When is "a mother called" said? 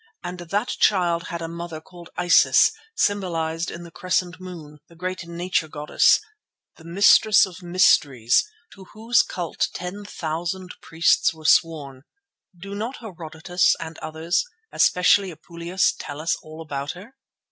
1.43-2.09